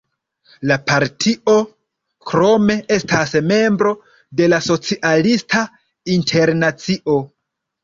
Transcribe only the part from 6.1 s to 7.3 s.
Internacio.